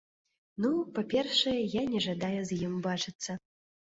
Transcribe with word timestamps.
Ну, 0.63 0.69
па-першае, 0.95 1.53
я 1.73 1.83
не 1.93 2.01
жадаю 2.07 2.41
з 2.53 2.57
ім 2.69 2.73
бачыцца. 2.87 3.31